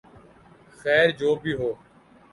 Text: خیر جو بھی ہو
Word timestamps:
خیر 0.79 1.07
جو 1.19 1.29
بھی 1.41 1.53
ہو 1.59 1.69